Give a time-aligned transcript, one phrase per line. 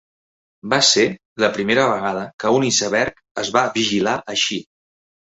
[0.73, 1.03] Va ser
[1.43, 4.59] la primera vegada que un iceberg es va vigilar així.